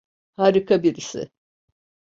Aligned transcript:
Harika 0.35 0.83
birisi. 0.83 1.31